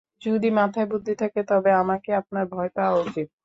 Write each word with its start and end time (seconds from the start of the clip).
যদি 0.21 0.47
মাথায় 0.51 0.87
বুদ্ধি 0.91 1.13
থাকে, 1.21 1.41
তবে 1.47 1.71
আমাকে 1.81 2.09
আপনার 2.21 2.45
ভয় 2.47 2.71
পাওয়া 2.75 2.97
উচিত। 3.01 3.27